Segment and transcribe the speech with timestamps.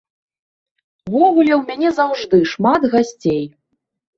[1.11, 3.43] Увогуле ў мяне заўжды шмат гасцей.